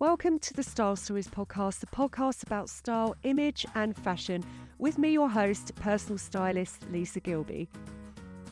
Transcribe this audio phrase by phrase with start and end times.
[0.00, 4.44] Welcome to the Style Stories podcast, the podcast about style, image, and fashion,
[4.78, 7.66] with me, your host, personal stylist Lisa Gillbe.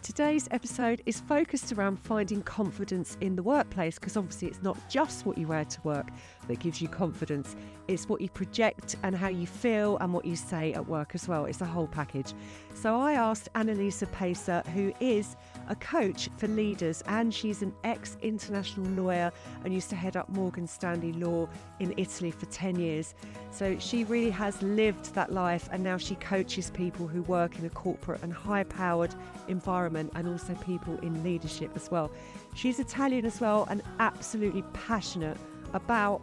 [0.03, 5.25] Today's episode is focused around finding confidence in the workplace because obviously it's not just
[5.25, 6.09] what you wear to work
[6.49, 7.57] that gives you confidence,
[7.89, 11.29] it's what you project and how you feel and what you say at work as
[11.29, 11.45] well.
[11.45, 12.35] It's a whole package.
[12.75, 15.37] So I asked Annelise Pesa, who is
[15.69, 19.33] a coach for leaders and she's an ex international lawyer
[19.65, 21.49] and used to head up Morgan Stanley Law
[21.81, 23.15] in Italy for 10 years.
[23.51, 27.65] So she really has lived that life and now she coaches people who work in
[27.65, 29.15] a corporate and high powered
[29.49, 32.11] environment and also people in leadership as well.
[32.55, 35.39] She's Italian as well and absolutely passionate
[35.73, 36.21] about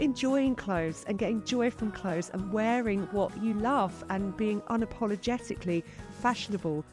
[0.00, 5.84] enjoying clothes and getting joy from clothes and wearing what you love and being unapologetically
[6.20, 6.84] fashionable.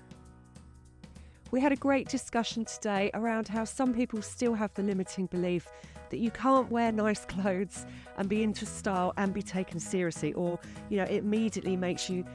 [1.50, 5.70] We had a great discussion today around how some people still have the limiting belief
[6.10, 7.86] that you can't wear nice clothes
[8.18, 12.26] and be into style and be taken seriously, or, you know, it immediately makes you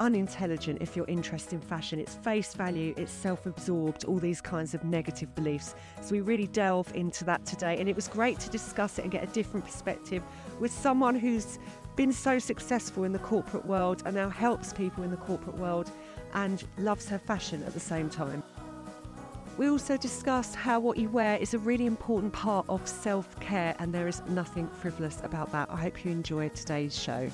[0.00, 1.98] unintelligent if you're interested in fashion.
[1.98, 5.74] It's face value, it's self absorbed, all these kinds of negative beliefs.
[6.00, 7.78] So we really delve into that today.
[7.78, 10.22] And it was great to discuss it and get a different perspective
[10.60, 11.58] with someone who's
[11.96, 15.90] been so successful in the corporate world and now helps people in the corporate world
[16.34, 18.42] and loves her fashion at the same time.
[19.58, 23.74] We also discussed how what you wear is a really important part of self care,
[23.80, 25.68] and there is nothing frivolous about that.
[25.68, 27.28] I hope you enjoyed today's show.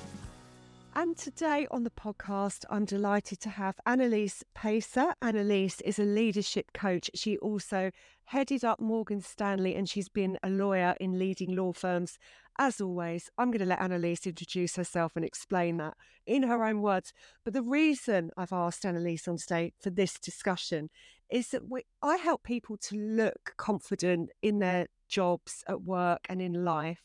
[0.97, 5.11] And today on the podcast, I'm delighted to have Annelise Pesa.
[5.21, 7.11] Annelise is a leadership coach.
[7.13, 7.91] She also
[8.23, 12.17] headed up Morgan Stanley and she's been a lawyer in leading law firms.
[12.57, 16.81] As always, I'm going to let Annelise introduce herself and explain that in her own
[16.81, 17.11] words.
[17.43, 20.89] But the reason I've asked Annelise on stage for this discussion
[21.29, 26.41] is that we, I help people to look confident in their jobs at work and
[26.41, 27.01] in life.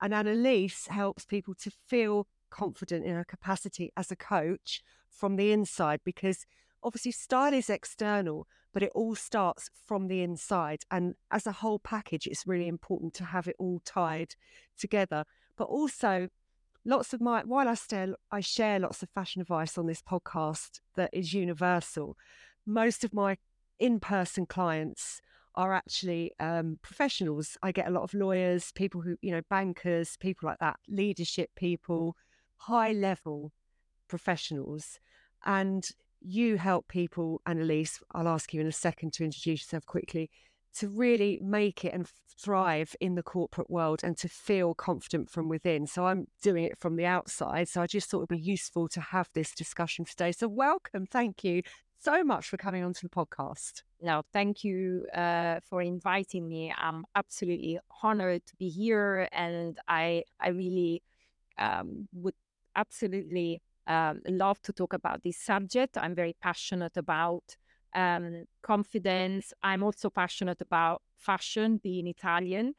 [0.00, 5.52] And Annelise helps people to feel confident in her capacity as a coach from the
[5.52, 6.46] inside because
[6.82, 11.78] obviously style is external but it all starts from the inside and as a whole
[11.78, 14.34] package it's really important to have it all tied
[14.78, 15.24] together
[15.56, 16.28] but also
[16.84, 20.80] lots of my while I still I share lots of fashion advice on this podcast
[20.94, 22.16] that is universal
[22.64, 23.38] most of my
[23.78, 25.20] in-person clients
[25.54, 27.58] are actually um, professionals.
[27.62, 31.50] I get a lot of lawyers, people who, you know, bankers, people like that, leadership
[31.56, 32.16] people,
[32.58, 33.52] high level
[34.08, 34.98] professionals.
[35.44, 35.88] And
[36.20, 40.30] you help people, Annelise, I'll ask you in a second to introduce yourself quickly,
[40.74, 42.08] to really make it and
[42.40, 45.86] thrive in the corporate world and to feel confident from within.
[45.86, 47.68] So I'm doing it from the outside.
[47.68, 50.32] So I just thought it would be useful to have this discussion today.
[50.32, 51.06] So welcome.
[51.06, 51.62] Thank you
[51.98, 53.82] so much for coming onto the podcast.
[54.00, 56.72] No, thank you uh, for inviting me.
[56.76, 61.02] I'm absolutely honored to be here, and I I really
[61.58, 62.34] um, would
[62.78, 65.98] absolutely um, love to talk about this subject.
[65.98, 67.56] I'm very passionate about
[67.94, 69.52] um, confidence.
[69.62, 72.74] I'm also passionate about fashion, being Italian,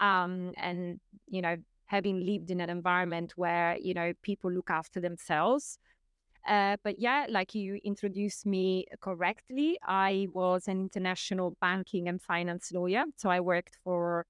[0.00, 0.98] um, and
[1.28, 5.78] you know, having lived in an environment where you know people look after themselves.
[6.48, 12.70] Uh, but yeah, like you introduced me correctly, I was an international banking and finance
[12.72, 13.04] lawyer.
[13.16, 14.24] So I worked for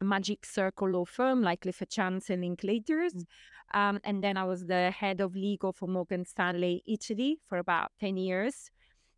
[0.00, 3.14] magic circle law firm like Clifford Chance and Linklaters.
[3.14, 3.24] Mm.
[3.72, 7.90] Um, and then I was the head of legal for Morgan Stanley Italy for about
[8.00, 8.70] 10 years.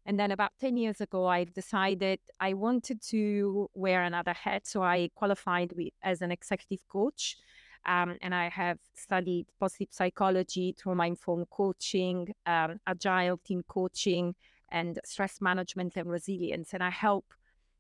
[0.07, 4.67] And then about 10 years ago, I decided I wanted to wear another hat.
[4.67, 7.37] So I qualified with, as an executive coach.
[7.85, 14.35] Um, and I have studied positive psychology, trauma informed coaching, um, agile team coaching,
[14.71, 16.73] and stress management and resilience.
[16.73, 17.25] And I help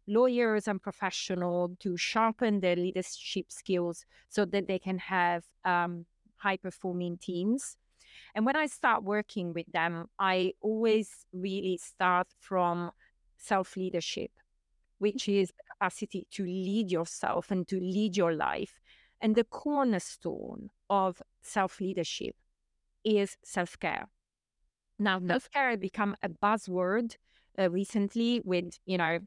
[0.06, 6.06] lawyers and professionals to sharpen their leadership skills so that they can have um,
[6.36, 7.76] high performing teams.
[8.34, 12.92] And when I start working with them, I always really start from
[13.36, 14.30] self leadership,
[14.98, 18.80] which is the capacity to lead yourself and to lead your life.
[19.20, 22.36] And the cornerstone of self leadership
[23.04, 24.08] is self care.
[24.98, 27.16] Now, self care has become a buzzword
[27.58, 29.18] uh, recently with, you know,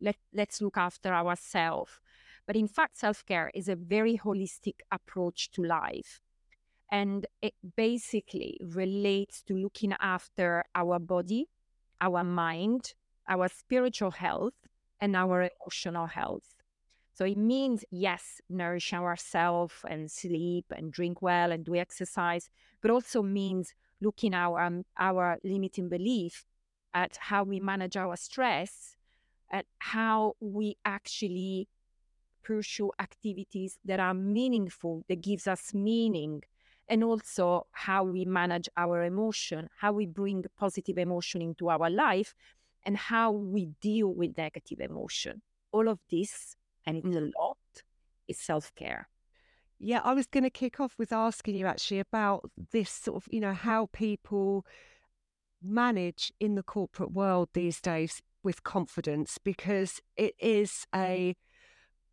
[0.00, 1.92] let, let's look after ourselves.
[2.46, 6.20] But in fact, self care is a very holistic approach to life.
[6.90, 11.48] And it basically relates to looking after our body,
[12.00, 12.94] our mind,
[13.28, 14.54] our spiritual health,
[15.00, 16.54] and our emotional health.
[17.14, 22.50] So it means, yes, nourish ourselves and sleep and drink well and do exercise,
[22.82, 26.44] but also means looking our um, our limiting belief
[26.94, 28.96] at how we manage our stress,
[29.52, 31.68] at how we actually
[32.42, 36.42] pursue activities that are meaningful, that gives us meaning,
[36.88, 42.34] and also how we manage our emotion, how we bring positive emotion into our life,
[42.84, 45.42] and how we deal with negative emotion.
[45.72, 46.56] All of this,
[46.86, 47.30] and it's a mm-hmm.
[47.38, 47.56] lot,
[48.28, 49.08] is self care.
[49.78, 53.28] Yeah, I was going to kick off with asking you actually about this sort of,
[53.32, 54.64] you know, how people
[55.64, 61.36] manage in the corporate world these days with confidence because it is a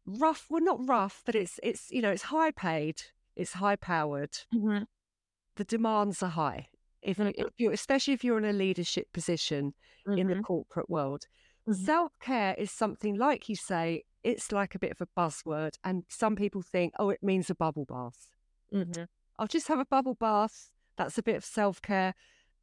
[0.06, 3.01] rough, well, not rough, but it's, it's, you know, it's high paid,
[3.36, 4.33] it's high powered.
[4.53, 4.83] Mm-hmm.
[5.57, 6.69] The demands are high.
[7.01, 9.74] If, if you especially if you're in a leadership position
[10.07, 10.19] mm-hmm.
[10.19, 11.25] in the corporate world,
[11.69, 11.86] Mm-hmm.
[11.86, 16.04] self care is something like you say, it's like a bit of a buzzword, and
[16.09, 18.31] some people think, oh, it means a bubble bath.
[18.74, 19.04] Mm-hmm.
[19.38, 20.71] I'll just have a bubble bath.
[20.97, 22.15] That's a bit of self care.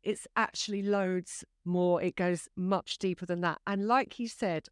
[0.08, 2.00] It's actually loads more.
[2.00, 3.58] It goes much deeper than that.
[3.66, 4.68] And like you said,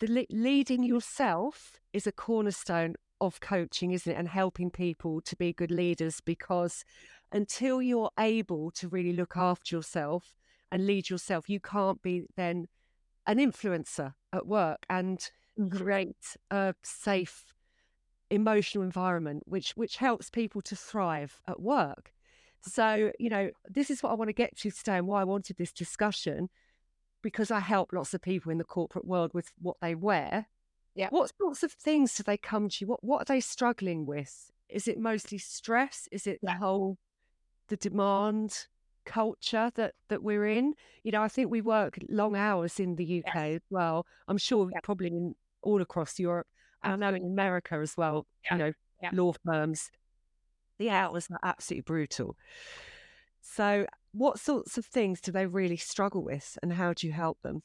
[0.00, 4.18] the le- leading yourself is a cornerstone of coaching, isn't it?
[4.18, 6.84] And helping people to be good leaders because
[7.32, 10.36] until you're able to really look after yourself
[10.70, 12.68] and lead yourself, you can't be then
[13.26, 15.74] an influencer at work and mm-hmm.
[15.74, 17.54] create a safe
[18.28, 22.12] emotional environment which which helps people to thrive at work
[22.64, 25.24] so you know this is what i want to get to today and why i
[25.24, 26.48] wanted this discussion
[27.22, 30.46] because i help lots of people in the corporate world with what they wear
[30.94, 34.06] yeah what sorts of things do they come to you what what are they struggling
[34.06, 36.52] with is it mostly stress is it yeah.
[36.52, 36.98] the whole
[37.68, 38.66] the demand
[39.04, 40.72] culture that that we're in
[41.02, 43.56] you know i think we work long hours in the uk yes.
[43.56, 44.80] as well i'm sure yeah.
[44.82, 45.34] probably in
[45.64, 46.46] all across Europe.
[46.82, 48.54] I know in America as well, yeah.
[48.54, 48.72] you know,
[49.02, 49.10] yeah.
[49.12, 49.90] law firms,
[50.78, 52.36] the hours are absolutely brutal.
[53.40, 57.42] So, what sorts of things do they really struggle with, and how do you help
[57.42, 57.62] them?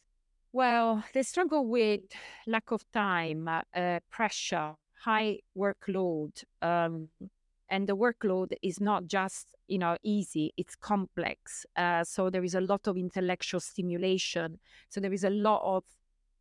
[0.51, 2.01] Well, they struggle with
[2.47, 7.09] lack of time, uh, pressure, high workload, um,
[7.69, 11.65] and the workload is not just you know easy; it's complex.
[11.75, 14.59] Uh, so there is a lot of intellectual stimulation.
[14.89, 15.83] So there is a lot of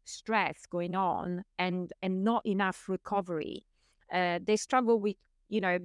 [0.04, 3.66] stress going on and and not enough recovery
[4.12, 5.16] uh, they struggle with
[5.48, 5.78] you know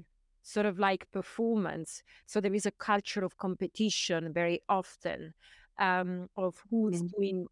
[0.44, 2.04] sort of like performance.
[2.25, 5.34] So there is a culture of competition very often
[5.80, 7.07] um, of who's mm-hmm.
[7.18, 7.48] doing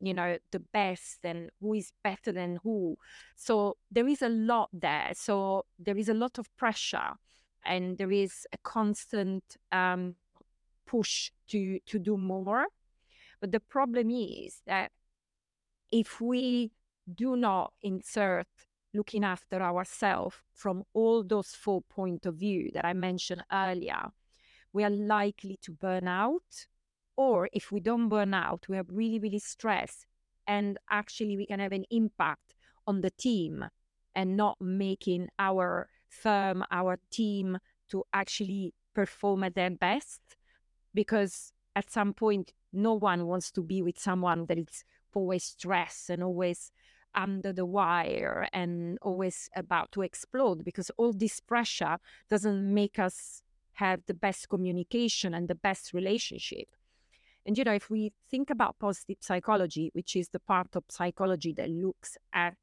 [0.00, 2.96] you know the best and who is better than who.
[3.34, 5.10] So there is a lot there.
[5.14, 7.14] So there is a lot of pressure
[7.64, 10.14] and there is a constant um,
[10.86, 12.66] push to to do more.
[13.40, 14.92] But the problem is that
[15.90, 16.70] if we
[17.12, 18.46] do not insert
[18.94, 24.08] looking after ourselves from all those four point of view that I mentioned earlier,
[24.72, 26.66] we are likely to burn out.
[27.16, 30.06] Or if we don't burn out, we are really, really stressed.
[30.46, 32.54] And actually, we can have an impact
[32.86, 33.64] on the team
[34.14, 37.58] and not making our firm, our team
[37.90, 40.20] to actually perform at their best.
[40.94, 46.10] Because at some point, no one wants to be with someone that is always stressed
[46.10, 46.70] and always
[47.14, 53.42] under the wire and always about to explode because all this pressure doesn't make us
[53.74, 56.68] have the best communication and the best relationship.
[57.46, 61.52] And you know, if we think about positive psychology, which is the part of psychology
[61.54, 62.56] that looks at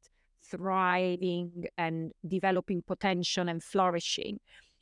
[0.44, 4.40] thriving and developing potential and flourishing,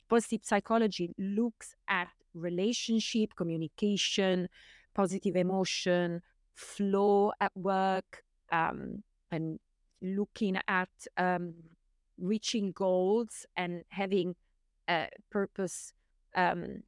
[0.08, 4.48] positive psychology looks at relationship, communication,
[4.94, 6.20] positive emotion,
[6.54, 9.58] flow at work um, and
[10.02, 11.54] looking at um,
[12.18, 14.34] reaching goals and having
[14.88, 15.92] uh, purpose
[16.34, 16.82] um,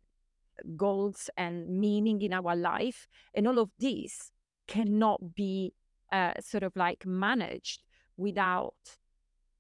[0.77, 4.33] goals and meaning in our life and all of these
[4.67, 5.73] cannot be
[6.13, 7.83] uh, sort of like managed
[8.17, 8.75] without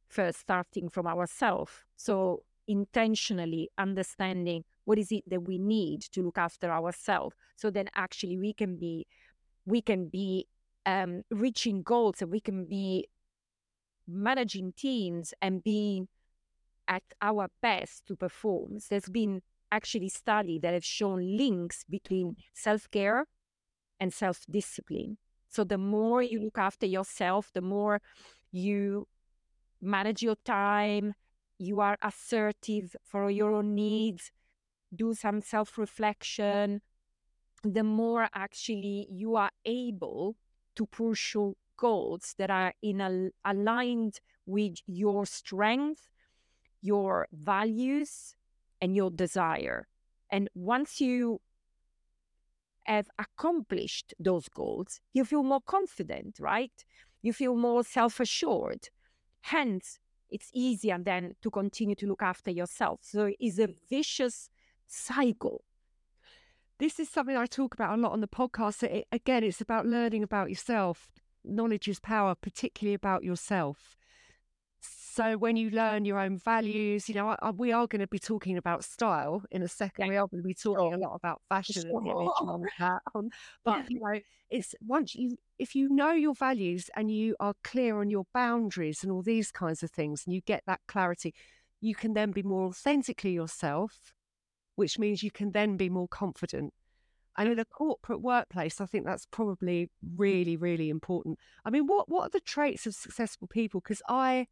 [0.08, 6.38] first starting from ourselves so intentionally understanding what is it that we need to look
[6.38, 9.06] after ourselves so then actually we can be
[9.64, 10.46] we can be
[10.86, 13.08] um, reaching goals and we can be
[14.08, 16.08] managing teams and being
[16.88, 18.78] at our best to perform.
[18.88, 23.26] There's been actually study that have shown links between self-care
[23.98, 25.18] and self-discipline.
[25.48, 28.00] So the more you look after yourself, the more
[28.52, 29.08] you
[29.82, 31.14] manage your time,
[31.58, 34.30] you are assertive for your own needs,
[34.94, 36.80] do some self-reflection,
[37.64, 40.36] the more actually you are able
[40.76, 46.08] to pursue goals that are in a, aligned with your strength,
[46.80, 48.34] your values,
[48.80, 49.86] and your desire.
[50.30, 51.40] And once you
[52.84, 56.84] have accomplished those goals, you feel more confident, right?
[57.22, 58.88] You feel more self assured.
[59.40, 59.98] Hence,
[60.30, 63.00] it's easier then to continue to look after yourself.
[63.02, 64.50] So it's a vicious
[64.86, 65.62] cycle.
[66.78, 68.82] This is something I talk about a lot on the podcast.
[68.82, 71.10] It, again, it's about learning about yourself.
[71.42, 73.96] Knowledge is power, particularly about yourself.
[74.80, 78.06] So when you learn your own values, you know, I, I, we are going to
[78.06, 80.06] be talking about style in a second.
[80.06, 80.10] Yeah.
[80.10, 81.98] We are going to be talking a lot about fashion sure.
[81.98, 83.00] and on that.
[83.14, 83.30] Um, on,
[83.64, 87.98] but you know, it's once you if you know your values and you are clear
[87.98, 91.32] on your boundaries and all these kinds of things, and you get that clarity,
[91.80, 94.12] you can then be more authentically yourself,
[94.76, 96.72] which means you can then be more confident.
[97.36, 101.38] And in a corporate workplace, I think that's probably really, really important.
[101.64, 103.80] I mean, what what are the traits of successful people?
[103.80, 104.46] Because I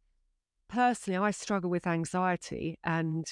[0.67, 3.25] personally, I struggle with anxiety and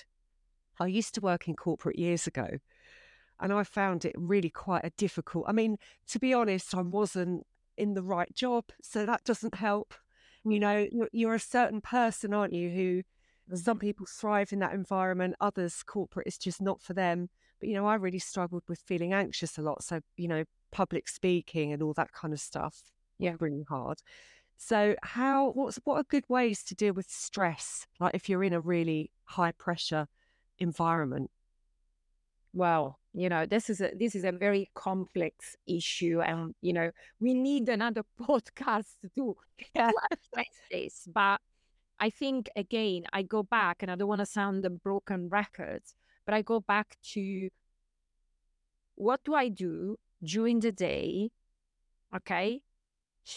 [0.79, 2.47] I used to work in corporate years ago
[3.39, 5.45] and I found it really quite a difficult.
[5.47, 7.45] I mean, to be honest, I wasn't
[7.77, 9.93] in the right job, so that doesn't help.
[10.43, 10.59] You mm.
[10.59, 12.69] know, you're, you're a certain person, aren't you?
[12.69, 13.03] Who
[13.53, 17.29] some people thrive in that environment, others corporate is just not for them.
[17.59, 19.83] But you know, I really struggled with feeling anxious a lot.
[19.83, 23.99] So you know, public speaking and all that kind of stuff, yeah, really hard.
[24.57, 27.85] So, how what's what are good ways to deal with stress?
[27.99, 30.07] Like if you're in a really high pressure
[30.59, 31.31] environment.
[32.53, 36.91] Well, you know, this is a this is a very complex issue, and you know,
[37.19, 39.35] we need another podcast to
[39.75, 39.93] address
[40.71, 41.07] this.
[41.13, 41.41] But
[42.03, 45.95] I think again, I go back, and I don't want to sound a broken records,
[46.25, 47.47] but I go back to
[48.95, 51.31] what do I do during the day?
[52.13, 52.61] Okay,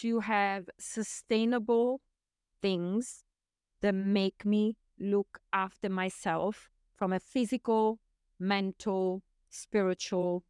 [0.01, 2.01] to have sustainable
[2.61, 3.23] things
[3.79, 7.99] that make me look after myself from a physical,
[8.37, 10.43] mental, spiritual,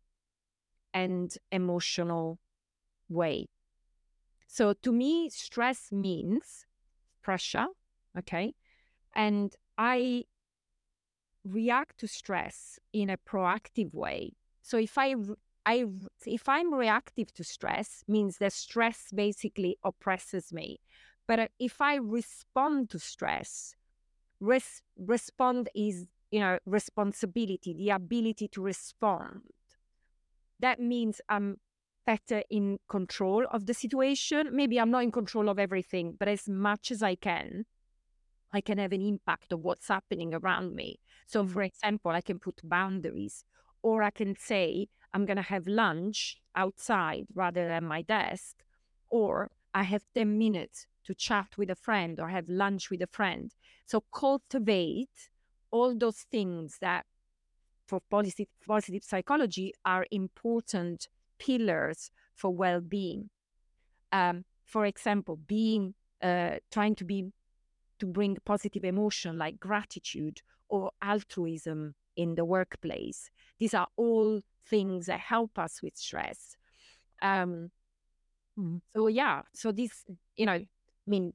[0.91, 2.39] and emotional
[3.09, 3.45] way.
[4.47, 6.65] So to me, stress means
[7.21, 7.67] pressure,
[8.17, 8.53] okay?
[9.15, 10.25] And I
[11.43, 14.33] react to stress in a proactive way.
[14.61, 15.15] So if I
[15.65, 15.85] I
[16.25, 20.79] if I'm reactive to stress, means that stress basically oppresses me.
[21.27, 23.75] But uh, if I respond to stress,
[24.39, 29.41] res- respond is you know responsibility, the ability to respond.
[30.59, 31.57] That means I'm
[32.05, 34.49] better in control of the situation.
[34.53, 37.65] Maybe I'm not in control of everything, but as much as I can,
[38.53, 40.99] I can have an impact of what's happening around me.
[41.25, 43.43] So, for example, I can put boundaries,
[43.81, 48.63] or I can say, I'm going to have lunch outside rather than my desk,
[49.09, 53.07] or I have 10 minutes to chat with a friend or have lunch with a
[53.07, 53.53] friend.
[53.85, 55.29] So cultivate
[55.71, 57.05] all those things that
[57.87, 61.07] for positive, positive psychology are important
[61.39, 63.29] pillars for well-being.
[64.11, 67.31] Um, for example, being uh, trying to be
[67.99, 73.29] to bring positive emotion like gratitude or altruism in the workplace.
[73.59, 76.57] These are all things that help us with stress.
[77.21, 77.71] Um,
[78.59, 78.77] mm-hmm.
[78.95, 80.67] so yeah, so this, you know, I
[81.05, 81.33] mean,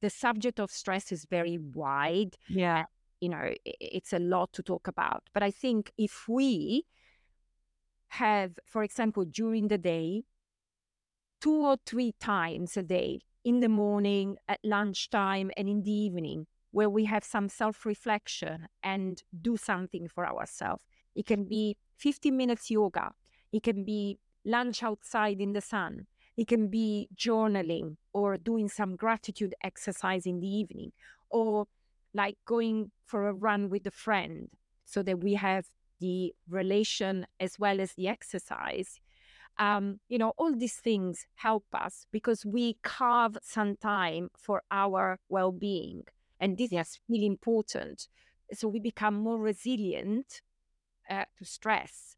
[0.00, 2.36] the subject of stress is very wide.
[2.48, 2.84] Yeah.
[3.20, 5.24] You know, it's a lot to talk about.
[5.34, 6.84] But I think if we
[8.08, 10.22] have, for example, during the day,
[11.40, 16.46] two or three times a day, in the morning, at lunchtime, and in the evening,
[16.70, 20.82] where we have some self reflection and do something for ourselves.
[21.14, 23.12] It can be 15 minutes yoga.
[23.50, 26.06] It can be lunch outside in the sun.
[26.36, 30.92] It can be journaling or doing some gratitude exercise in the evening
[31.30, 31.66] or
[32.12, 34.50] like going for a run with a friend
[34.84, 35.64] so that we have
[36.00, 39.00] the relation as well as the exercise.
[39.58, 45.18] Um, you know, all these things help us because we carve some time for our
[45.28, 46.04] well being.
[46.38, 48.06] And this is really important.
[48.52, 50.42] So we become more resilient
[51.10, 52.16] uh, to stress.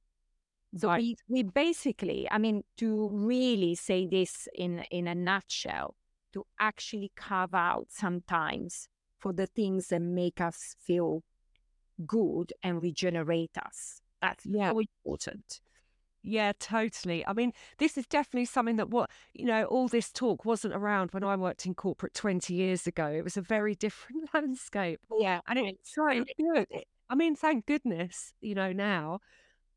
[0.77, 1.01] So right.
[1.01, 5.97] we, we basically, I mean, to really say this in, in a nutshell,
[6.33, 11.25] to actually carve out sometimes for the things that make us feel
[12.07, 14.01] good and regenerate us.
[14.23, 14.71] That's yeah.
[14.71, 15.61] so important.
[16.23, 17.27] Yeah, totally.
[17.27, 21.13] I mean, this is definitely something that what, you know, all this talk wasn't around
[21.13, 23.07] when I worked in corporate 20 years ago.
[23.07, 25.01] It was a very different landscape.
[25.19, 25.41] Yeah.
[25.49, 26.67] And it's so good.
[27.09, 29.21] I mean, thank goodness, you know, now,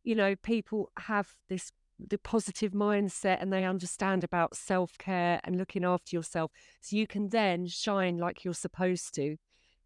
[0.04, 5.86] you know, people have this the positive mindset and they understand about self-care and looking
[5.86, 9.38] after yourself so you can then shine like you're supposed to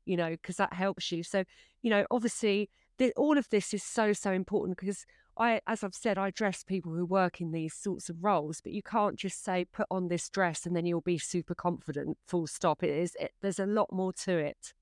[0.06, 1.44] you know because that helps you so
[1.82, 5.06] you know obviously the, all of this is so so important because
[5.38, 8.72] I, as I've said, I dress people who work in these sorts of roles, but
[8.72, 12.18] you can't just say put on this dress and then you'll be super confident.
[12.28, 12.84] Full stop.
[12.84, 13.16] It is.
[13.20, 14.74] It, there's a lot more to it.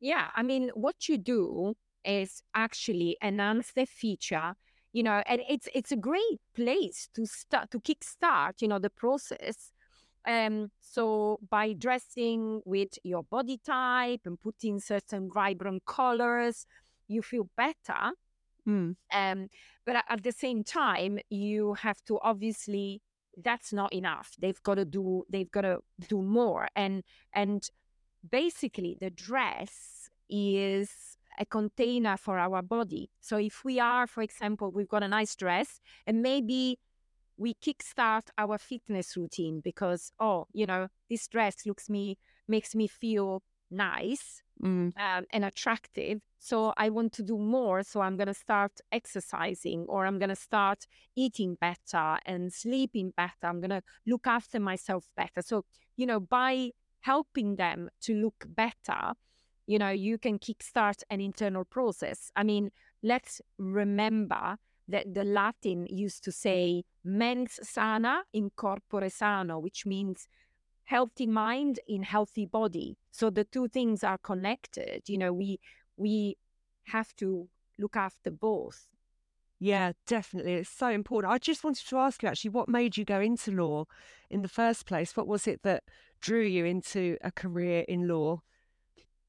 [0.00, 4.54] Yeah, I mean, what you do is actually enhance the feature.
[4.92, 8.62] You know, and it's it's a great place to start to kickstart.
[8.62, 9.72] You know, the process.
[10.26, 16.66] Um, so by dressing with your body type and putting certain vibrant colors,
[17.08, 18.12] you feel better
[18.66, 18.96] Mm.
[19.12, 19.48] Um,
[19.86, 23.02] but at the same time, you have to obviously
[23.42, 24.32] that's not enough.
[24.38, 26.68] They've got to do they've got to do more.
[26.76, 27.68] And and
[28.28, 30.90] basically the dress is
[31.38, 33.10] a container for our body.
[33.20, 36.78] So if we are, for example, we've got a nice dress and maybe
[37.36, 42.86] we kickstart our fitness routine because oh, you know, this dress looks me makes me
[42.86, 44.92] feel nice mm.
[44.98, 46.20] um, and attractive.
[46.38, 47.82] So I want to do more.
[47.82, 53.12] So I'm going to start exercising or I'm going to start eating better and sleeping
[53.16, 53.44] better.
[53.44, 55.42] I'm going to look after myself better.
[55.42, 55.64] So,
[55.96, 59.12] you know, by helping them to look better,
[59.66, 62.30] you know, you can kickstart an internal process.
[62.36, 62.70] I mean,
[63.02, 64.56] let's remember
[64.88, 70.28] that the Latin used to say mens sana in corpore sano, which means
[70.84, 72.96] healthy mind in healthy body.
[73.10, 75.02] So the two things are connected.
[75.08, 75.60] You know we
[75.96, 76.36] we
[76.84, 77.48] have to
[77.78, 78.86] look after both.
[79.58, 80.54] Yeah definitely.
[80.54, 81.32] It's so important.
[81.32, 83.86] I just wanted to ask you actually what made you go into law
[84.30, 85.16] in the first place?
[85.16, 85.84] What was it that
[86.20, 88.42] drew you into a career in law?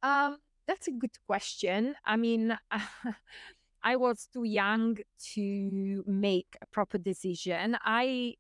[0.04, 1.96] Um that's a good question.
[2.06, 2.58] I mean
[3.84, 4.98] i was too young
[5.36, 7.78] to make a proper decision.
[7.84, 8.34] I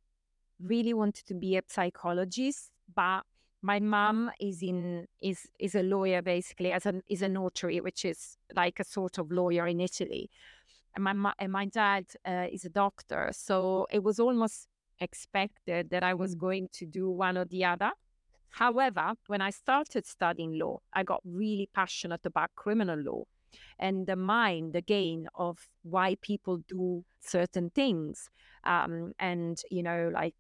[0.60, 3.24] really wanted to be a psychologist but
[3.62, 8.06] my mom is in is is a lawyer basically as an is a notary which
[8.06, 10.30] is like a sort of lawyer in italy.
[10.96, 14.68] And my and my dad uh, is a doctor so it was almost
[15.00, 17.92] expected that i was going to do one or the other.
[18.50, 23.24] However when i started studying law i got really passionate about criminal law
[23.80, 28.30] and the mind again of why people do certain things.
[28.64, 30.36] Um, and you know like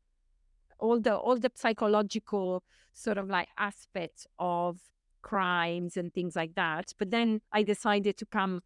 [0.79, 4.79] all the all the psychological sort of like aspects of
[5.21, 6.93] crimes and things like that.
[6.97, 8.61] But then I decided to come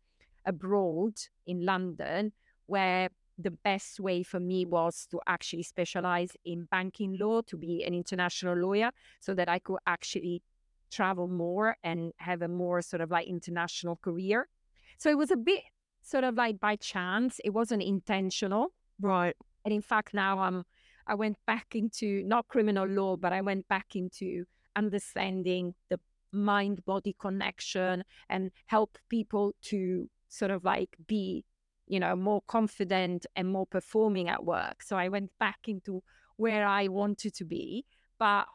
[0.45, 1.13] abroad
[1.45, 2.33] in London,
[2.65, 7.83] where the best way for me was to actually specialize in banking law, to be
[7.83, 8.91] an international lawyer,
[9.21, 10.43] so that I could actually
[10.91, 14.47] travel more and have a more sort of like international career.
[14.97, 15.61] So it was a bit
[16.01, 18.73] sort of like by chance, it wasn't intentional.
[18.99, 19.35] Right.
[19.63, 20.65] And in fact, now I'm
[21.09, 24.45] I went back into not criminal law, but I went back into
[24.75, 25.99] understanding the
[26.31, 31.43] mind body connection and help people to sort of like be,
[31.87, 34.83] you know, more confident and more performing at work.
[34.83, 36.03] So I went back into
[36.37, 37.85] where I wanted to be.
[38.19, 38.45] But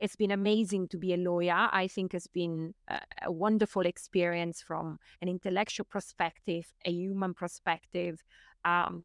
[0.00, 1.68] it's been amazing to be a lawyer.
[1.70, 8.20] I think it's been a, a, wonderful experience from an intellectual perspective, a human perspective,
[8.64, 9.04] um,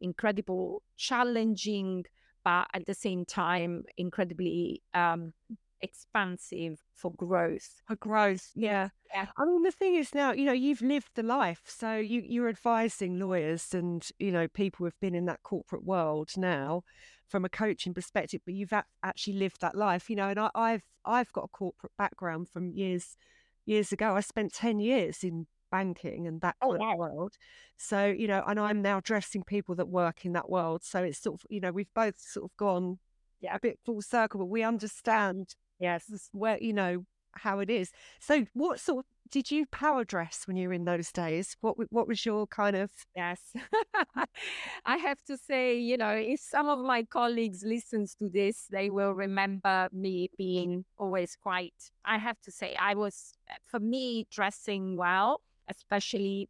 [0.00, 2.04] incredible, challenging,
[2.44, 5.32] but at the same time, incredibly um,
[5.80, 7.82] expansive for growth.
[7.86, 8.88] For growth, yeah.
[9.12, 9.26] yeah.
[9.36, 12.48] I mean, the thing is now, you know, you've lived the life, so you you're
[12.48, 16.82] advising lawyers and you know people who've been in that corporate world now
[17.28, 20.28] from a coaching perspective, but you've actually lived that life, you know.
[20.28, 23.16] And I, I've I've got a corporate background from years
[23.66, 24.14] years ago.
[24.14, 26.94] I spent ten years in banking and that oh, wow.
[26.96, 27.32] world.
[27.76, 30.84] So, you know, and I'm now dressing people that work in that world.
[30.84, 33.00] So it's sort of, you know, we've both sort of gone
[33.40, 37.04] yeah, a bit full circle, but we understand, yes, where, you know,
[37.34, 37.90] how it is.
[38.20, 41.56] So what sort of, did you power dress when you were in those days?
[41.62, 43.40] What what was your kind of yes?
[44.84, 48.90] I have to say, you know, if some of my colleagues listens to this, they
[48.90, 51.90] will remember me being always quite.
[52.04, 56.48] I have to say, I was eh, for me dressing well especially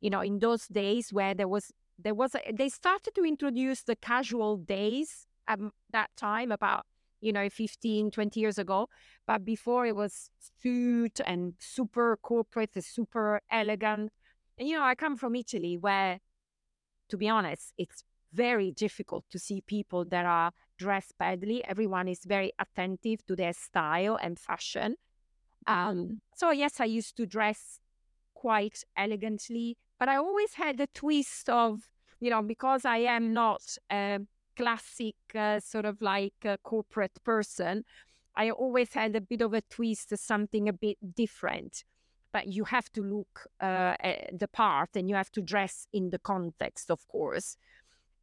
[0.00, 3.82] you know in those days where there was there was a, they started to introduce
[3.82, 5.58] the casual days at
[5.90, 6.84] that time about
[7.20, 8.88] you know 15 20 years ago.
[9.26, 14.12] But before it was suit and super corporate super elegant.
[14.58, 16.20] And you know i come from italy where
[17.08, 21.62] to be honest it's very difficult to see people that are dressed badly.
[21.66, 24.96] Everyone is very attentive to their style and fashion.
[25.66, 27.78] Um, so yes i used to dress
[28.42, 31.72] quite elegantly, but I always had a twist of,
[32.20, 34.18] you know, because I am not a
[34.56, 37.84] classic uh, sort of like a corporate person,
[38.44, 41.84] I always had a bit of a twist, something a bit different.
[42.32, 43.94] but you have to look uh,
[44.32, 47.56] the part and you have to dress in the context, of course.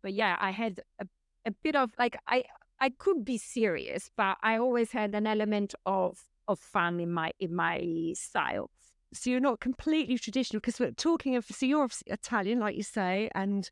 [0.01, 1.05] But yeah, I had a,
[1.45, 2.43] a bit of like I
[2.79, 7.31] I could be serious, but I always had an element of of fun in my
[7.39, 8.69] in my style.
[9.13, 13.29] So you're not completely traditional because we're talking of so you're Italian, like you say,
[13.33, 13.69] and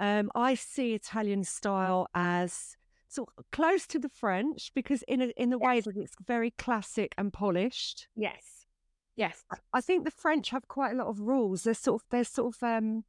[0.00, 2.76] um, I see Italian style as
[3.08, 5.66] sort of close to the French because in a, in the yes.
[5.66, 8.08] way that it's very classic and polished.
[8.16, 8.66] Yes,
[9.14, 9.44] yes.
[9.72, 11.62] I think the French have quite a lot of rules.
[11.62, 13.04] They're sort of they're sort of um,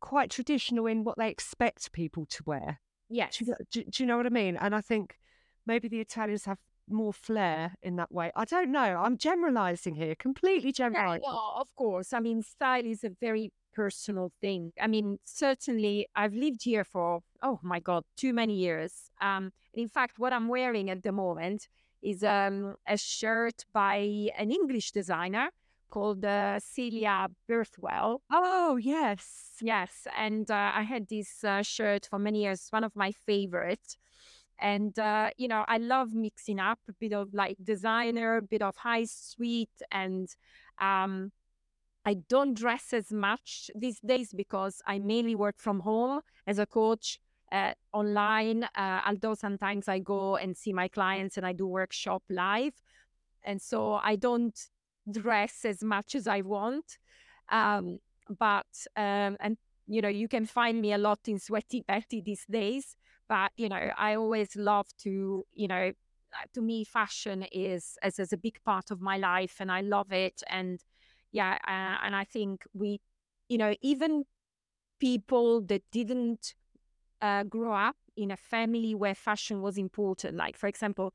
[0.00, 2.80] quite traditional in what they expect people to wear.
[3.08, 3.36] Yes.
[3.36, 4.56] Do you, do, do you know what I mean?
[4.56, 5.18] And I think
[5.66, 8.30] maybe the Italians have more flair in that way.
[8.34, 9.02] I don't know.
[9.02, 11.22] I'm generalizing here, completely generalizing.
[11.24, 12.12] Yeah, well, of course.
[12.12, 14.72] I mean, style is a very personal thing.
[14.80, 19.10] I mean, certainly I've lived here for, oh my God, too many years.
[19.20, 21.68] Um, in fact, what I'm wearing at the moment
[22.02, 25.50] is um, a shirt by an English designer
[25.90, 28.20] called uh, Celia Birtwell.
[28.30, 29.52] Oh, yes.
[29.60, 30.06] Yes.
[30.16, 33.96] And uh, I had this uh, shirt for many years, one of my favorites.
[34.58, 38.62] And, uh, you know, I love mixing up a bit of like designer, a bit
[38.62, 39.70] of high street.
[39.90, 40.28] And
[40.80, 41.32] um,
[42.04, 46.66] I don't dress as much these days because I mainly work from home as a
[46.66, 47.18] coach.
[47.52, 52.24] Uh, online, uh, although sometimes I go and see my clients and I do workshop
[52.28, 52.72] live.
[53.44, 54.58] And so I don't
[55.10, 56.98] dress as much as I want.
[57.50, 58.66] Um, but
[58.96, 62.96] um, and you know you can find me a lot in sweaty betty these days.
[63.28, 65.92] But you know I always love to you know
[66.34, 69.80] uh, to me fashion is as, as a big part of my life and I
[69.80, 70.80] love it and
[71.32, 73.00] yeah uh, and I think we
[73.48, 74.24] you know even
[75.00, 76.54] people that didn't
[77.22, 81.12] uh, grow up in a family where fashion was important like for example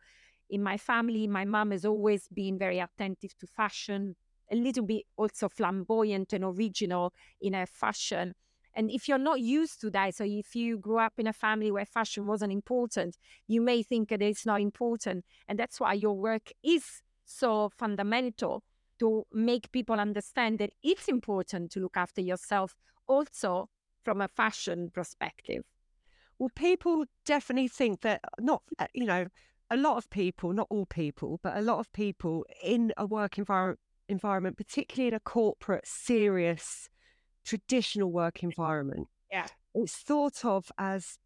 [0.51, 4.15] in my family, my mom has always been very attentive to fashion,
[4.51, 8.35] a little bit also flamboyant and original in her fashion.
[8.73, 11.71] And if you're not used to that, so if you grew up in a family
[11.71, 15.25] where fashion wasn't important, you may think that it's not important.
[15.47, 18.63] And that's why your work is so fundamental
[18.99, 22.75] to make people understand that it's important to look after yourself
[23.07, 23.69] also
[24.03, 25.63] from a fashion perspective.
[26.39, 29.27] Well, people definitely think that not, uh, you know,
[29.69, 33.35] a lot of people, not all people, but a lot of people in a work
[33.35, 33.77] envir-
[34.09, 36.89] environment, particularly in a corporate, serious,
[37.43, 41.17] traditional work environment, yeah, it's thought of as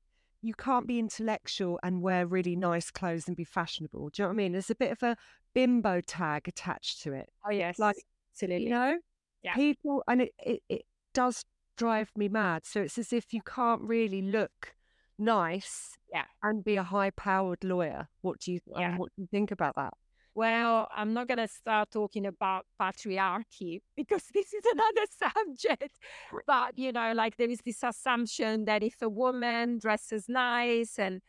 [0.41, 4.09] you can't be intellectual and wear really nice clothes and be fashionable.
[4.09, 4.51] Do you know what I mean?
[4.51, 5.17] There's a bit of a
[5.53, 7.29] bimbo tag attached to it.
[7.45, 7.97] Oh yes, like
[8.33, 8.65] absolutely.
[8.65, 8.97] You know,
[9.43, 9.55] yeah.
[9.55, 10.81] people, and it, it it
[11.13, 11.43] does
[11.77, 12.65] drive me mad.
[12.65, 14.75] So it's as if you can't really look
[15.17, 16.25] nice yeah.
[16.43, 18.07] and be a high powered lawyer.
[18.21, 18.91] What do you yeah.
[18.91, 19.93] um, what do you think about that?
[20.35, 25.07] Well, I'm not going to start talking about patriarchy because this is another
[25.55, 25.97] subject.
[26.45, 31.21] But, you know, like there is this assumption that if a woman dresses nice and,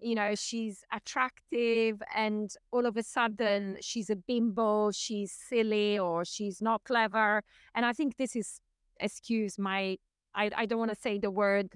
[0.00, 6.24] you know, she's attractive and all of a sudden she's a bimbo, she's silly or
[6.24, 7.42] she's not clever.
[7.74, 8.60] And I think this is,
[8.98, 9.98] excuse my,
[10.34, 11.74] I, I don't want to say the word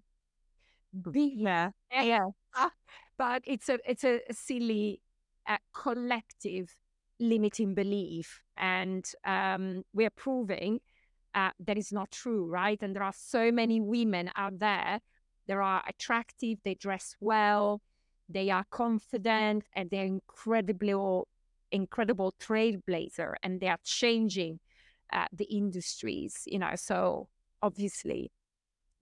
[0.96, 1.46] mm-hmm.
[1.46, 2.27] yeah, yeah.
[3.18, 5.01] but it's a it's a silly
[5.72, 6.76] collective
[7.20, 10.80] limiting belief, and um, we're proving
[11.34, 12.78] uh, that is not true, right?
[12.82, 15.00] And there are so many women out there.
[15.46, 16.58] They are attractive.
[16.64, 17.80] They dress well.
[18.28, 20.94] They are confident, and they're incredibly
[21.70, 24.61] incredible trailblazer, and they are changing
[25.12, 26.42] uh, the industries.
[26.46, 27.28] You know, so
[27.62, 28.30] obviously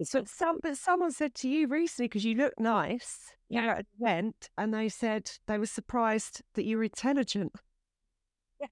[0.02, 3.32] so some, but someone said to you recently because you look nice.
[3.48, 3.62] Yeah.
[3.62, 7.52] You at an event, and they said they were surprised that you were intelligent.
[8.60, 8.66] Yeah,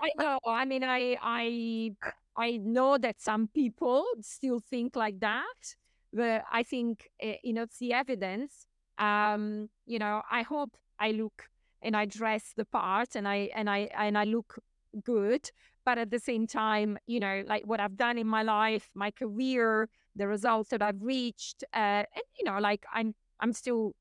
[0.00, 0.38] I know.
[0.46, 1.92] I mean, I, I,
[2.36, 5.74] I know that some people still think like that,
[6.12, 8.66] but I think eh, you know it's the evidence.
[8.98, 11.48] Um, you know, I hope I look
[11.82, 14.58] and I dress the part, and I and I and I look
[15.04, 15.50] good
[15.84, 19.10] but at the same time you know like what i've done in my life my
[19.10, 21.64] career the results that I've reached.
[21.72, 23.94] Uh, and you know, like I'm I'm still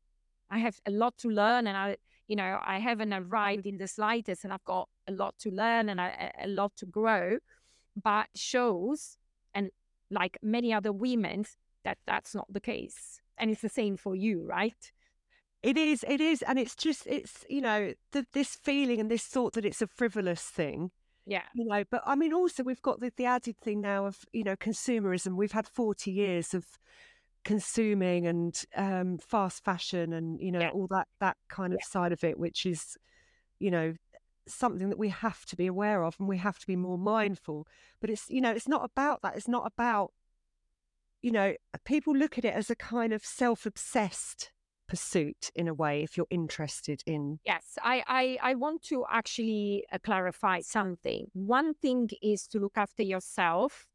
[0.49, 3.87] I have a lot to learn, and I you know I haven't arrived in the
[3.87, 7.37] slightest, and I've got a lot to learn and a lot to grow.
[8.01, 9.17] But shows
[9.53, 9.71] and
[10.09, 11.45] like many other women
[11.83, 14.91] that that's not the case, and it's the same for you, right?
[15.61, 19.23] It is, it is, and it's just it's you know the, this feeling and this
[19.23, 20.91] thought that it's a frivolous thing
[21.29, 21.43] yeah.
[21.53, 24.43] You know, but I mean, also we've got the, the added thing now of, you
[24.43, 25.35] know, consumerism.
[25.35, 26.65] We've had 40 years of
[27.45, 30.69] consuming and um, fast fashion and, you know, yeah.
[30.69, 31.87] all that, that kind of yeah.
[31.87, 32.97] side of it, which is,
[33.59, 33.93] you know,
[34.47, 37.67] something that we have to be aware of and we have to be more mindful.
[38.01, 39.35] But it's, you know, it's not about that.
[39.35, 40.11] It's not about,
[41.21, 41.53] you know,
[41.85, 44.51] people look at it as a kind of self obsessed
[44.89, 49.85] pursuit in a way if you're interested in yes i i, I want to actually
[49.91, 53.87] uh, clarify something one thing is to look after yourself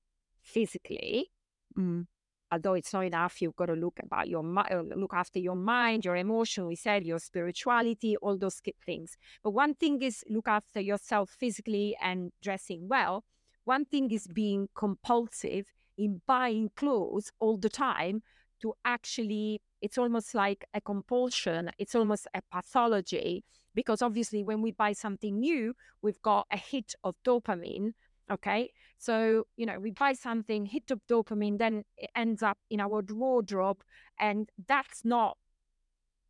[0.43, 1.31] physically
[1.77, 2.07] mm
[2.55, 6.05] although it's not enough, you've got to look about your uh, look after your mind,
[6.05, 6.67] your emotion.
[6.67, 9.17] We said your spirituality, all those things.
[9.43, 13.25] But one thing is look after yourself physically and dressing well.
[13.65, 18.23] One thing is being compulsive in buying clothes all the time
[18.65, 19.61] to actually.
[19.81, 21.71] It's almost like a compulsion.
[21.79, 26.95] It's almost a pathology because obviously when we buy something new, we've got a hit
[27.05, 27.93] of dopamine
[28.31, 28.73] Okay.
[28.99, 33.03] So, you know, we buy something, hit of dopamine, then it ends up in our
[33.11, 33.83] wardrobe.
[34.19, 35.37] And that's not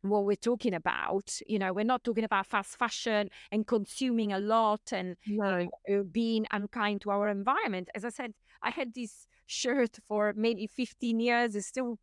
[0.01, 1.39] what we're talking about.
[1.47, 5.67] You know, we're not talking about fast fashion and consuming a lot and no.
[5.89, 7.89] uh, being unkind to our environment.
[7.95, 11.55] As I said, I had this shirt for maybe 15 years.
[11.55, 11.97] It's still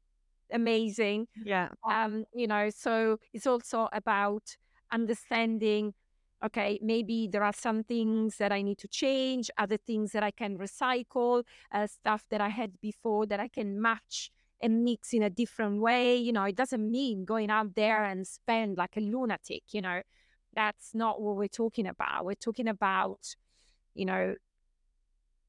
[0.53, 1.29] amazing.
[1.45, 1.69] Yeah.
[1.89, 4.57] Um, you know, so it's also about
[4.93, 5.95] understanding
[6.45, 10.31] okay, maybe there are some things that I need to change, other things that I
[10.31, 15.23] can recycle, uh, stuff that I had before that I can match and mix in
[15.23, 16.17] a different way.
[16.17, 20.03] You know, it doesn't mean going out there and spend like a lunatic, you know,
[20.55, 22.25] that's not what we're talking about.
[22.25, 23.37] We're talking about,
[23.95, 24.35] you know,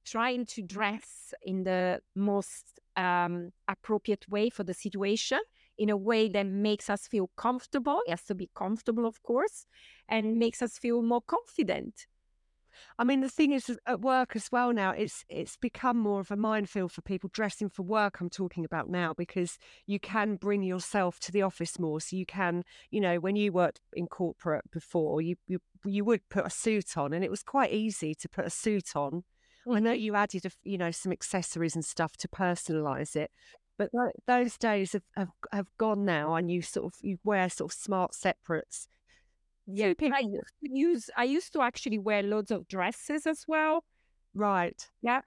[0.05, 5.39] trying to dress in the most um, appropriate way for the situation
[5.77, 8.01] in a way that makes us feel comfortable.
[8.05, 9.65] It has to be comfortable, of course,
[10.07, 12.05] and makes us feel more confident.
[12.97, 16.31] I mean, the thing is, at work as well now, it's it's become more of
[16.31, 18.19] a minefield for people dressing for work.
[18.19, 22.01] I'm talking about now because you can bring yourself to the office more.
[22.01, 26.27] So you can, you know, when you worked in corporate before, you you, you would
[26.29, 29.23] put a suit on, and it was quite easy to put a suit on.
[29.71, 33.31] I know you added, a, you know, some accessories and stuff to personalize it,
[33.77, 37.49] but th- those days have, have, have gone now, and you sort of you wear
[37.49, 38.87] sort of smart separates.
[39.65, 41.09] Yeah, I used to use.
[41.15, 43.83] I used to actually wear loads of dresses as well.
[44.33, 44.89] Right.
[45.01, 45.21] Yeah.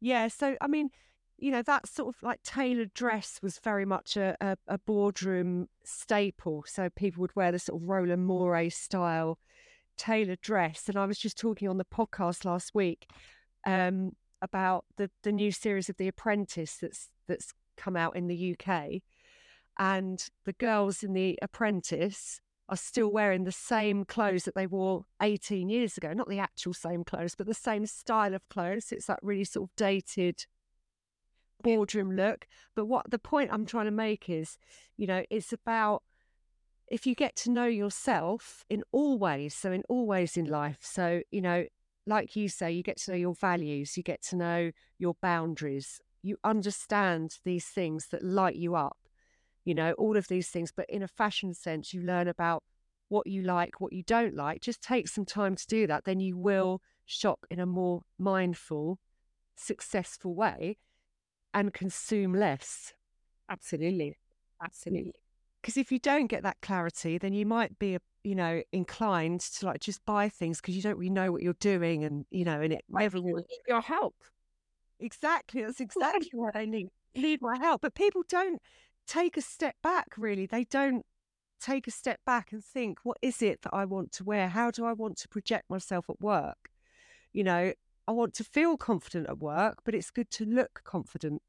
[0.00, 0.28] Yeah.
[0.28, 0.90] So I mean,
[1.38, 5.68] you know, that sort of like tailored dress was very much a, a, a boardroom
[5.82, 6.64] staple.
[6.66, 9.38] So people would wear the sort of Roland Mouret style
[9.96, 10.88] tailored dress.
[10.88, 13.08] And I was just talking on the podcast last week
[13.66, 18.56] um, about the the new series of The Apprentice that's that's come out in the
[18.58, 19.02] UK,
[19.78, 25.04] and the girls in The Apprentice are still wearing the same clothes that they wore
[25.20, 26.12] 18 years ago.
[26.12, 28.90] Not the actual same clothes, but the same style of clothes.
[28.90, 30.46] It's that really sort of dated
[31.62, 32.46] boardroom look.
[32.74, 34.56] But what the point I'm trying to make is,
[34.96, 36.02] you know, it's about
[36.88, 40.78] if you get to know yourself in all ways, so in all ways in life.
[40.80, 41.64] So, you know,
[42.06, 46.00] like you say, you get to know your values, you get to know your boundaries,
[46.22, 48.96] you understand these things that light you up,
[49.64, 50.72] you know, all of these things.
[50.74, 52.62] But in a fashion sense, you learn about
[53.08, 54.60] what you like, what you don't like.
[54.60, 56.04] Just take some time to do that.
[56.04, 58.98] Then you will shop in a more mindful,
[59.56, 60.78] successful way
[61.54, 62.92] and consume less.
[63.48, 64.18] Absolutely.
[64.62, 65.14] Absolutely.
[65.64, 69.64] Because if you don't get that clarity, then you might be, you know, inclined to
[69.64, 72.60] like just buy things because you don't really know what you're doing, and you know,
[72.60, 74.14] and it everyone your help.
[75.00, 75.62] Exactly.
[75.62, 76.90] That's exactly what I need.
[77.14, 77.80] Need my help.
[77.80, 78.60] But people don't
[79.06, 80.44] take a step back, really.
[80.44, 81.02] They don't
[81.62, 84.48] take a step back and think, what is it that I want to wear?
[84.48, 86.68] How do I want to project myself at work?
[87.32, 87.72] You know,
[88.06, 91.40] I want to feel confident at work, but it's good to look confident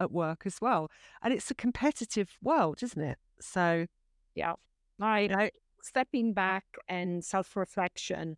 [0.00, 0.90] at work as well.
[1.22, 3.18] And it's a competitive world, isn't it?
[3.40, 3.86] So,
[4.34, 4.54] yeah,
[5.00, 5.50] I, you know,
[5.82, 8.36] stepping back and self reflection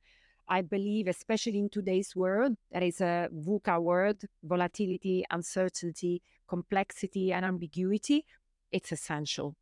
[0.49, 7.45] I believe, especially in today's world, that is a VUCA world, volatility, uncertainty, complexity, and
[7.45, 8.25] ambiguity,
[8.71, 9.57] it's essential.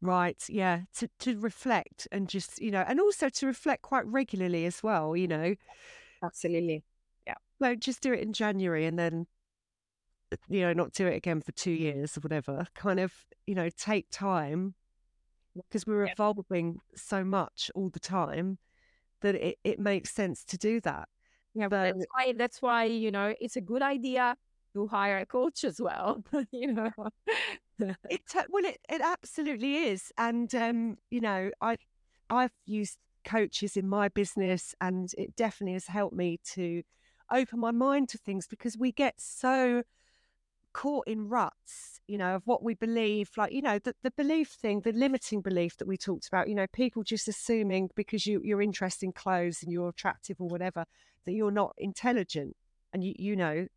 [0.00, 0.42] Right.
[0.48, 0.82] Yeah.
[0.98, 5.16] To to reflect and just, you know, and also to reflect quite regularly as well,
[5.16, 5.54] you know.
[6.22, 6.82] Absolutely.
[7.26, 7.34] Yeah.
[7.60, 9.26] Like just do it in January and then
[10.48, 12.66] you know, not do it again for two years or whatever.
[12.74, 13.12] Kind of,
[13.46, 14.74] you know, take time
[15.54, 18.58] because we're evolving so much all the time
[19.22, 21.08] that it, it makes sense to do that.
[21.54, 24.36] Yeah, but that's why that's why you know it's a good idea
[24.74, 26.22] to hire a coach as well.
[26.50, 26.90] you know,
[27.78, 31.78] it well it it absolutely is, and um, you know I
[32.28, 36.82] I've used coaches in my business, and it definitely has helped me to
[37.32, 39.82] open my mind to things because we get so
[40.76, 44.50] caught in ruts, you know, of what we believe, like, you know, the, the belief
[44.50, 48.42] thing, the limiting belief that we talked about, you know, people just assuming because you,
[48.44, 50.84] you're interested in clothes and you're attractive or whatever,
[51.24, 52.54] that you're not intelligent.
[52.92, 53.68] And you, you know,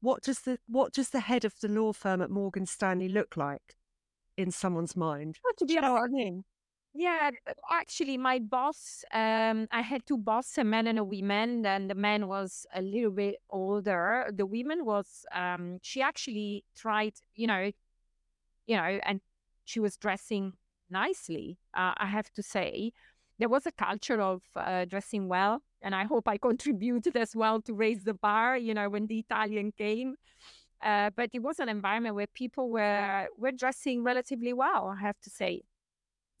[0.00, 3.36] what does the what does the head of the law firm at Morgan Stanley look
[3.36, 3.76] like
[4.36, 5.38] in someone's mind?
[5.42, 6.42] What do you know what I mean?
[6.94, 7.30] Yeah,
[7.70, 11.64] actually, my boss, um, I had two bosses, a man and a woman.
[11.64, 14.30] And the man was a little bit older.
[14.32, 17.70] The woman was, um, she actually tried, you know,
[18.66, 19.20] you know, and
[19.64, 20.54] she was dressing
[20.90, 21.58] nicely.
[21.74, 22.92] Uh, I have to say,
[23.38, 27.60] there was a culture of uh, dressing well, and I hope I contributed as well
[27.62, 28.56] to raise the bar.
[28.58, 30.16] You know, when the Italian came.
[30.82, 34.88] Uh, but it was an environment where people were were dressing relatively well.
[34.96, 35.62] I have to say.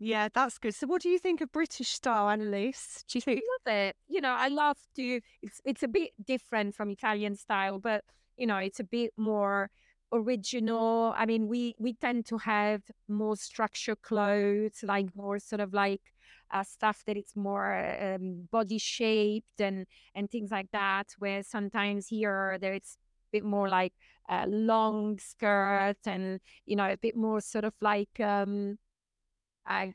[0.04, 0.74] Yeah, that's good.
[0.74, 3.04] So, what do you think of British style, Annelise?
[3.08, 3.40] Do you think?
[3.40, 3.96] I love it.
[4.08, 5.20] You know, I love to.
[5.42, 8.02] It's it's a bit different from Italian style, but
[8.36, 9.70] you know, it's a bit more
[10.12, 11.14] original.
[11.16, 16.02] I mean, we we tend to have more structured clothes, like more sort of like
[16.50, 19.86] uh, stuff that it's more um, body shaped and
[20.16, 21.14] and things like that.
[21.20, 22.96] Where sometimes here there it's
[23.30, 23.92] a bit more like
[24.28, 28.78] a long skirt and you know a bit more sort of like um
[29.66, 29.86] uh,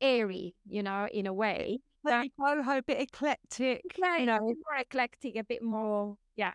[0.00, 1.80] airy, you know, in a way.
[2.04, 3.82] Like boho, a bit eclectic.
[3.98, 6.52] Yeah, you know, more eclectic, a bit more, yeah.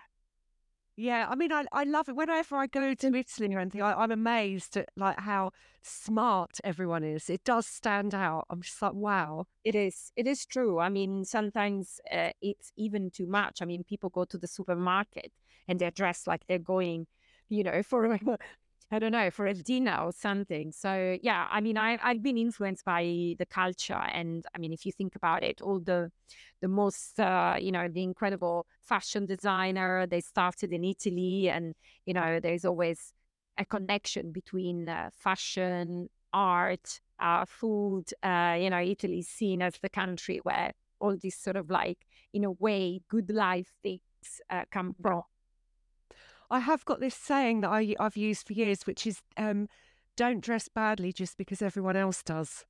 [0.98, 2.16] Yeah, I mean, I, I love it.
[2.16, 7.04] Whenever I go to Italy or anything, I, I'm amazed at like how smart everyone
[7.04, 7.30] is.
[7.30, 8.46] It does stand out.
[8.50, 9.48] I'm just like, wow.
[9.64, 10.12] It is.
[10.16, 10.80] It is true.
[10.80, 13.62] I mean, sometimes uh, it's even too much.
[13.62, 15.32] I mean, people go to the supermarket
[15.68, 17.08] and they're dressed like they're going,
[17.50, 18.06] you know, for
[18.94, 20.72] I don't know, for a dinner or something.
[20.74, 24.86] So yeah, I mean, I, I've been influenced by the culture, and I mean, if
[24.86, 26.12] you think about it, all the
[26.62, 31.74] the most, uh, you know, the incredible fashion designer they started in Italy, and
[32.06, 33.14] you know, there's always
[33.58, 38.06] a connection between uh, fashion, art, uh, food.
[38.22, 42.00] Uh, you know, Italy is seen as the country where all these sort of like,
[42.34, 44.02] in a way, good life things
[44.50, 45.22] uh, come from.
[46.52, 49.70] I have got this saying that I, I've used for years, which is um,
[50.18, 52.66] don't dress badly just because everyone else does.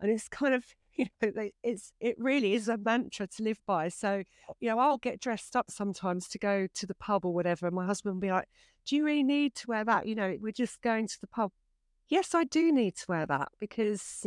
[0.00, 3.88] And it's kind of, you know, it's it really is a mantra to live by.
[3.88, 4.22] So,
[4.60, 7.66] you know, I'll get dressed up sometimes to go to the pub or whatever.
[7.66, 8.46] And my husband will be like,
[8.86, 10.06] Do you really need to wear that?
[10.06, 11.50] You know, we're just going to the pub.
[12.08, 14.24] Yes, I do need to wear that because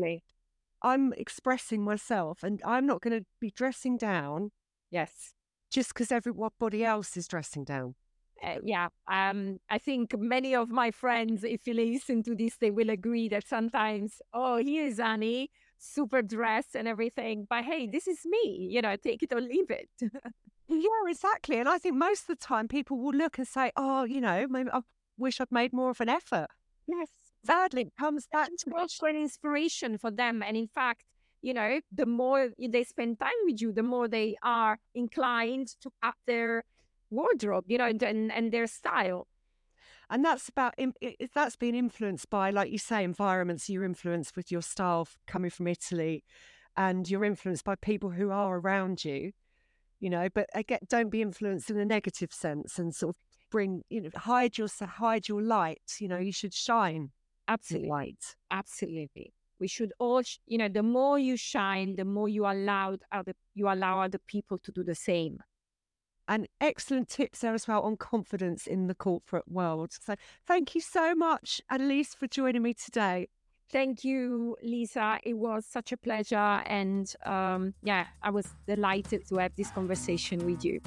[0.83, 4.51] I'm expressing myself and I'm not going to be dressing down.
[4.89, 5.33] Yes.
[5.71, 7.95] Just because everybody else is dressing down
[8.43, 12.71] uh, yeah, um, I think many of my friends, if you listen to this, they
[12.71, 18.19] will agree that sometimes, oh, here's Annie, super dressed and everything, but hey, this is
[18.25, 19.89] me, you know, take it or leave it.
[20.67, 21.59] yeah, exactly.
[21.59, 24.47] And I think most of the time people will look and say, oh, you know,
[24.49, 24.81] maybe I
[25.17, 26.47] wish I'd made more of an effort.
[26.87, 27.09] Yes.
[27.45, 30.43] Sadly, it comes back to for an inspiration for them.
[30.43, 31.03] And in fact,
[31.41, 35.91] you know, the more they spend time with you, the more they are inclined to
[36.03, 36.63] up their
[37.11, 39.27] wardrobe, you know, and, and and their style.
[40.09, 40.73] And that's about
[41.33, 43.69] that's been influenced by, like you say, environments.
[43.69, 46.23] You're influenced with your style coming from Italy,
[46.75, 49.31] and you're influenced by people who are around you.
[49.99, 53.83] You know, but again, don't be influenced in a negative sense, and sort of bring
[53.89, 55.97] you know hide your hide your light.
[55.99, 57.11] You know, you should shine.
[57.47, 58.35] Absolutely, light.
[58.49, 59.33] Absolutely.
[59.59, 63.69] We should all, you know, the more you shine, the more you allow other you
[63.69, 65.39] allow other people to do the same
[66.31, 69.91] and excellent tips there as well on confidence in the corporate world.
[69.91, 70.15] So
[70.47, 73.27] thank you so much, Annelise, for joining me today.
[73.69, 75.19] Thank you, Lisa.
[75.23, 76.37] It was such a pleasure.
[76.37, 80.79] And um, yeah, I was delighted to have this conversation with you.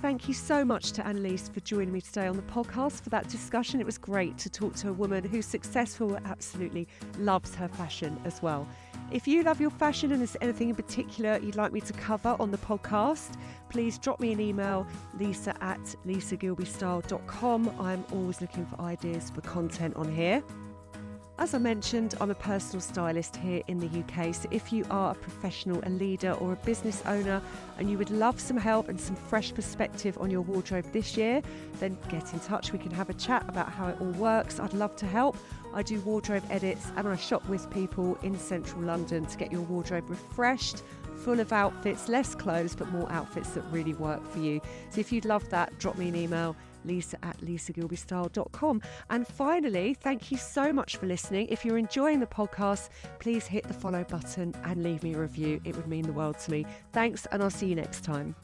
[0.00, 3.28] Thank you so much to Annelise for joining me today on the podcast for that
[3.28, 3.80] discussion.
[3.80, 6.88] It was great to talk to a woman who's successful, absolutely
[7.18, 8.66] loves her fashion as well.
[9.10, 12.36] If you love your fashion and there's anything in particular you'd like me to cover
[12.38, 13.32] on the podcast,
[13.68, 14.86] please drop me an email,
[15.18, 17.74] lisa at lisagillbestyle.com.
[17.80, 20.44] I'm always looking for ideas for content on here.
[21.40, 25.12] As I mentioned, I'm a personal stylist here in the UK, so if you are
[25.12, 27.40] a professional, a leader, or a business owner
[27.78, 31.40] and you would love some help and some fresh perspective on your wardrobe this year,
[31.78, 32.72] then get in touch.
[32.74, 34.60] We can have a chat about how it all works.
[34.60, 35.34] I'd love to help.
[35.72, 39.62] I do wardrobe edits and I shop with people in central London to get your
[39.62, 40.82] wardrobe refreshed
[41.24, 44.60] full of outfits, less clothes, but more outfits that really work for you.
[44.90, 46.54] So if you'd love that, drop me an email
[46.84, 48.82] lisa at lisagillbestyle.com.
[49.10, 51.48] And finally, thank you so much for listening.
[51.48, 55.60] If you're enjoying the podcast, please hit the follow button and leave me a review.
[55.64, 56.66] It would mean the world to me.
[56.92, 58.34] Thanks, and I'll see you next time.